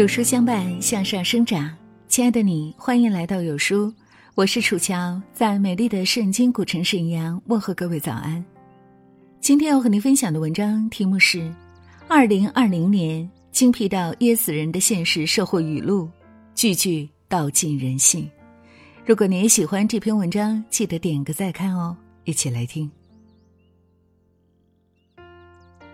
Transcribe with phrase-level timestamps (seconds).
[0.00, 1.70] 有书相伴，向上生长。
[2.08, 3.92] 亲爱的你，欢迎来到有书，
[4.34, 8.42] 我是楚乔，在美丽的圣经古城沈阳问候各位早安。
[9.42, 11.40] 今天要和您分享的文章题目是
[12.08, 16.04] 《二零二零年精辟到噎死人的现实社会语录》，
[16.54, 18.26] 句句道尽人性。
[19.04, 21.94] 如果你也喜欢这篇文章，记得点个再看哦。
[22.24, 22.90] 一起来听。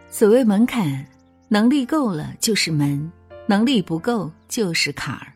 [0.09, 1.05] 所谓门槛，
[1.49, 3.11] 能力够了就是门。
[3.49, 5.33] 能力不够就是坎儿，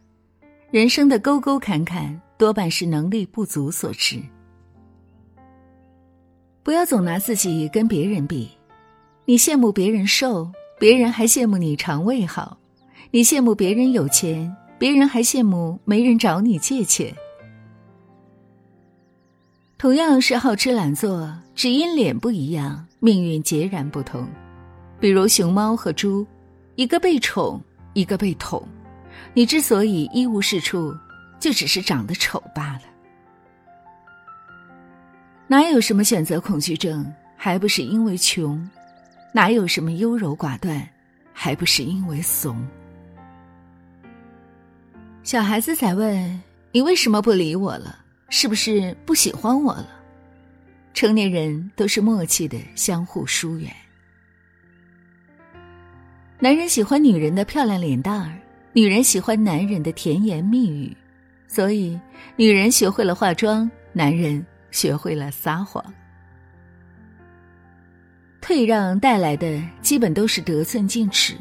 [0.72, 4.20] 人生的沟沟坎坎多半是能力不足所致。
[6.64, 8.50] 不要总拿自己跟别人比，
[9.24, 12.58] 你羡慕别人瘦，别人还羡慕你肠胃好；
[13.12, 17.14] 你羡慕别人有钱，别人还羡慕没人找你借钱。
[19.78, 24.28] 同样是好吃懒做，只因脸不一样，命运截然不同。
[24.98, 26.26] 比如熊猫和猪，
[26.74, 27.62] 一个被宠。
[28.00, 28.66] 一个被捅，
[29.34, 30.96] 你之所以一无是处，
[31.38, 32.82] 就只是长得丑罢了。
[35.46, 38.58] 哪有什么选择恐惧症，还不是因为穷；
[39.34, 40.88] 哪有什么优柔寡断，
[41.34, 42.66] 还不是因为怂。
[45.22, 47.98] 小孩子在问你为什么不理我了，
[48.30, 49.88] 是不是不喜欢我了？
[50.94, 53.70] 成年人都是默契的相互疏远。
[56.42, 58.32] 男人喜欢女人的漂亮脸蛋儿，
[58.72, 60.96] 女人喜欢男人的甜言蜜语，
[61.46, 62.00] 所以
[62.34, 65.84] 女人学会了化妆，男人学会了撒谎。
[68.40, 71.34] 退让带来的基本都是得寸进尺，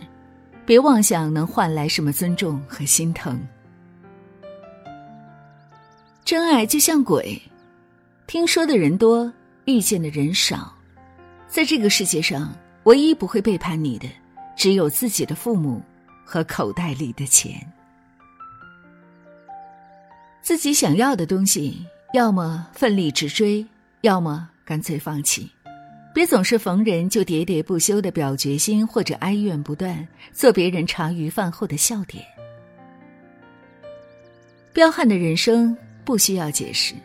[0.66, 3.40] 别妄想能换来什么尊重和心疼。
[6.26, 7.42] 真爱就像鬼，
[8.28, 9.32] 听说的人多，
[9.64, 10.76] 遇见的人少，
[11.48, 14.06] 在这个世界上，唯一不会背叛你的。
[14.60, 15.82] 只有自己的父母
[16.26, 17.66] 和口袋里的钱。
[20.42, 23.66] 自己想要的东西，要么奋力直追，
[24.02, 25.50] 要么干脆放弃。
[26.14, 32.22] 别总是逢人就喋喋不休的表决心，或者哀怨不断，做别人茶余饭后的笑点。
[34.74, 36.96] 彪悍的人生不需要解释，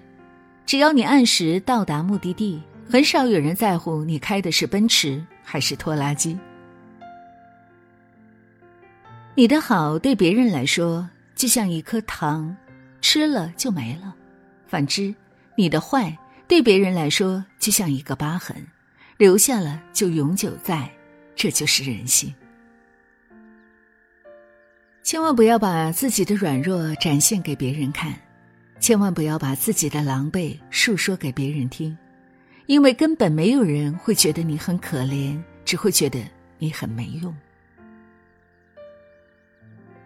[0.66, 2.60] 只要你按时到达目的地，
[2.90, 6.36] 很少有人在乎你开的是奔驰还是拖拉机。
[9.36, 12.56] 你的好对别人来说就像一颗糖，
[13.00, 14.12] 吃了就没了；
[14.68, 15.12] 反之，
[15.56, 18.56] 你的坏对别人来说就像一个疤痕，
[19.16, 20.88] 留下了就永久在。
[21.34, 22.32] 这就是人性。
[25.02, 28.14] 千万不要把自己的软弱展现给别人看，
[28.78, 31.98] 千万不要把自己的狼狈述说给别人听，
[32.66, 36.20] 因为根本没有人会觉得你很可怜，只会觉得
[36.58, 37.34] 你很没用。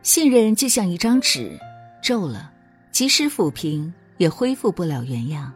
[0.09, 1.61] 信任就像一张纸，
[2.03, 2.51] 皱了，
[2.91, 5.53] 即使抚平也恢复不了原样。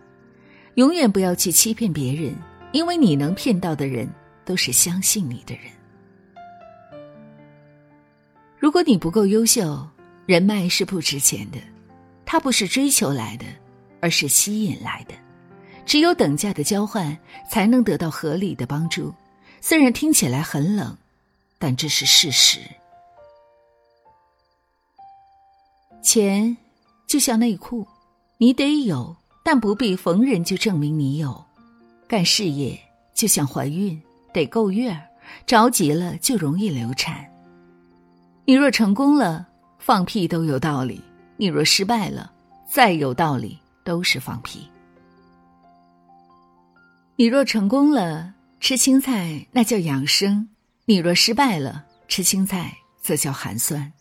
[0.75, 2.37] 永远不要去欺骗别人，
[2.71, 4.07] 因为你能骗到的人
[4.45, 5.65] 都是相信你的人。
[8.59, 9.89] 如果你不够优秀，
[10.27, 11.57] 人脉是不值钱的，
[12.27, 13.47] 它不是追求来的，
[14.03, 15.15] 而是吸引来的。
[15.87, 17.17] 只有等价的交换，
[17.51, 19.15] 才能得到合理的帮助。
[19.63, 20.95] 虽然听起来很冷，
[21.59, 22.61] 但这是事实。
[26.03, 26.57] 钱
[27.07, 27.87] 就像内裤，
[28.39, 31.31] 你得有，但不必逢人就证明你有；
[32.09, 32.79] 干事业
[33.15, 34.01] 就像怀孕，
[34.35, 35.09] 得够月儿，
[35.47, 37.25] 着急了就容易流产。
[38.45, 39.47] 你若成功了，
[39.79, 41.01] 放屁都有道理；
[41.37, 42.33] 你若失败了，
[42.69, 44.67] 再有道理都是放屁。
[47.15, 50.49] 你若成功了，吃青菜那叫养生；
[50.87, 53.93] 你若失败了，吃青菜则叫寒酸。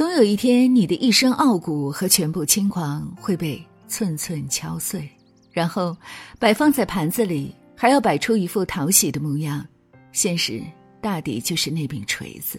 [0.00, 5.06] 总有一天，你的一身傲骨和全部轻狂会被寸寸敲碎，
[5.52, 5.94] 然后
[6.38, 9.62] 摆放在盘子里，还要摆出一副讨喜的模样。
[10.10, 10.62] 现实
[11.02, 12.58] 大抵就是那柄锤子。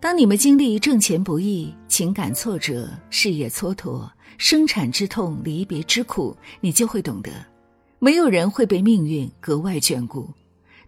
[0.00, 4.08] 当你们经历挣钱不易、情感挫折、事业蹉跎、
[4.38, 7.30] 生产之痛、离别之苦，你就会懂得，
[7.98, 10.26] 没有人会被命运格外眷顾。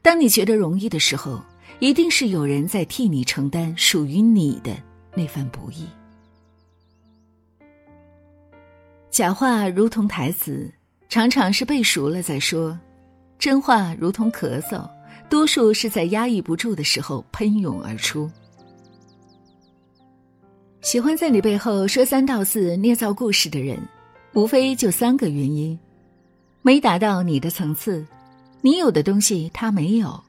[0.01, 1.39] 当你觉得容易的时候。
[1.79, 4.77] 一定是有人在替你承担属于你的
[5.15, 5.87] 那份不易。
[9.11, 10.73] 假话如同台词，
[11.09, 12.77] 常常是背熟了再说；
[13.39, 14.89] 真话如同咳嗽，
[15.29, 18.31] 多数是在压抑不住的时候喷涌而出。
[20.81, 23.79] 喜欢在你背后说三道四、捏造故事的人，
[24.33, 25.79] 无非就三个原因：
[26.63, 28.05] 没达到你的层次，
[28.61, 30.23] 你有的东西他没有。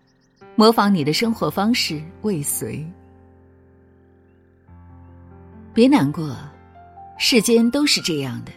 [0.56, 2.86] 模仿你的生活方式，未遂。
[5.74, 6.38] 别难过，
[7.18, 8.52] 世间都是这样的，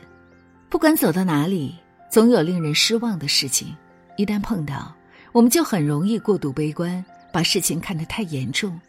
[0.68, 1.74] 不管走到哪里，
[2.08, 3.74] 总有令人失望的事情。
[4.16, 4.94] 一旦碰到，
[5.32, 8.80] 我们就很容易过度悲观，把事情看得太严重。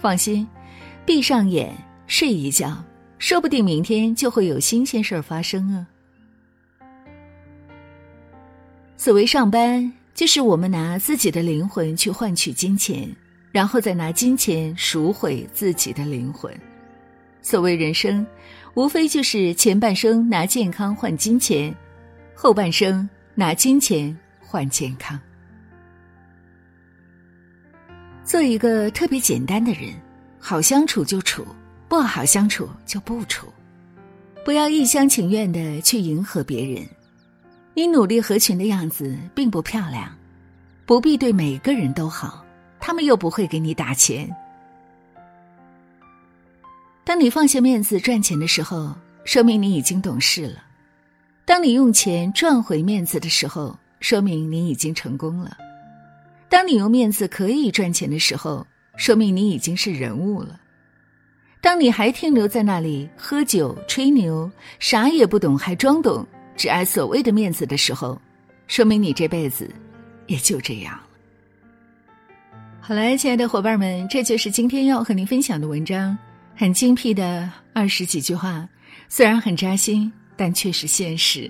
[0.00, 0.46] 放心，
[1.06, 1.72] 闭上眼
[2.08, 2.84] 睡一觉，
[3.18, 5.86] 说不定明天就会有新鲜事儿发生啊。
[8.96, 13.08] 所谓上班，就是我们拿自己的灵魂去换取金钱，
[13.52, 16.52] 然后再拿金钱赎回自己的灵魂。
[17.40, 18.26] 所谓人生，
[18.74, 21.72] 无非就是前半生拿健康换金钱，
[22.34, 25.16] 后半生拿金钱换健康。
[28.24, 29.94] 做一个特别简单的人，
[30.40, 31.46] 好相处就处，
[31.88, 33.46] 不好相处就不处，
[34.44, 36.84] 不要一厢情愿的去迎合别人。
[37.78, 40.12] 你努力合群的样子并不漂亮，
[40.84, 42.44] 不必对每个人都好，
[42.80, 44.28] 他们又不会给你打钱。
[47.04, 48.92] 当你放下面子赚钱的时候，
[49.22, 50.56] 说明你已经懂事了；
[51.44, 55.56] 当你用钱赚回面子的时候，说明你已经成功了。
[56.48, 58.66] 当你用面子可以赚钱的时候，
[58.96, 60.58] 说明你已经是人物了；
[61.60, 66.26] 当你还停留在那里喝酒吹牛，啥也不懂还装懂，
[66.58, 68.20] 只爱所谓的面子的时候，
[68.66, 69.70] 说明你这辈子
[70.26, 71.02] 也就这样了。
[72.80, 76.18] 好了，亲爱的伙伴们，这就是今天要和您分享的文章，
[76.56, 78.68] 很精辟的二十几句话，
[79.08, 81.48] 虽然很扎心，但却是现实。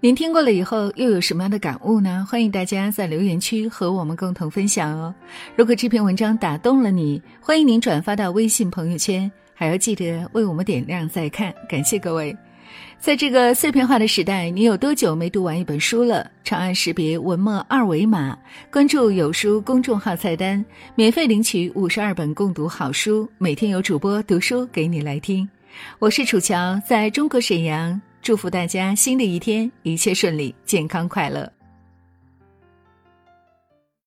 [0.00, 2.26] 您听过了以后又有什么样的感悟呢？
[2.28, 5.14] 欢迎大家在留言区和我们共同分享哦。
[5.54, 12.36] 如果这篇文章打动了你，欢迎您转发到微信朋友圈，还要记得为我们点亮再看，感谢各位。
[12.98, 16.30] 在这个碎片化的时代，你有多久没读完一本书了？
[16.44, 18.38] 长按识别文末二维码，
[18.70, 20.64] 关注有书公众号菜单，
[20.94, 25.48] 免费领取五十二本共读好书，每天有主播读书给你来听。
[25.98, 28.00] 我是楚乔，在中国沈阳。
[28.20, 31.61] 祝福大家新的一天一切顺利，健康快乐。